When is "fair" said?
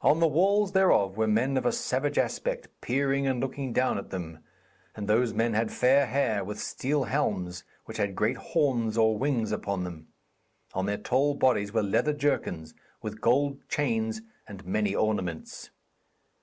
5.70-6.06